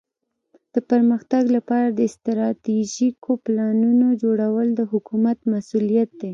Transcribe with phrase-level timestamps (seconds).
[0.73, 6.29] د پرمختګ لپاره د استراتیژیکو پلانونو جوړول د حکومت مسؤولیت دی.